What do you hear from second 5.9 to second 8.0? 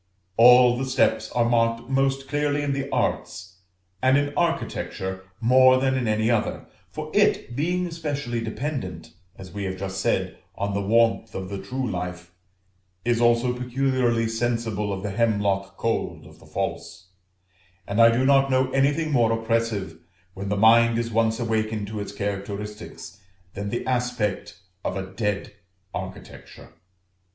in any other; for it, being